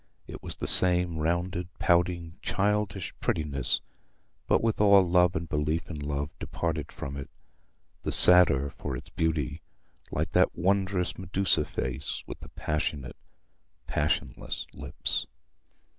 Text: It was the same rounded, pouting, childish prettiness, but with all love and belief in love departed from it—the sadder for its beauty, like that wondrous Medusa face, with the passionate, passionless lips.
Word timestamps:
It 0.25 0.41
was 0.41 0.57
the 0.57 0.65
same 0.65 1.19
rounded, 1.19 1.71
pouting, 1.77 2.39
childish 2.41 3.13
prettiness, 3.19 3.81
but 4.47 4.63
with 4.63 4.81
all 4.81 5.07
love 5.07 5.35
and 5.35 5.47
belief 5.47 5.91
in 5.91 5.99
love 5.99 6.31
departed 6.39 6.91
from 6.91 7.15
it—the 7.15 8.11
sadder 8.11 8.71
for 8.71 8.97
its 8.97 9.11
beauty, 9.11 9.61
like 10.11 10.31
that 10.31 10.57
wondrous 10.57 11.19
Medusa 11.19 11.65
face, 11.65 12.23
with 12.25 12.39
the 12.39 12.49
passionate, 12.49 13.15
passionless 13.85 14.65
lips. 14.73 15.27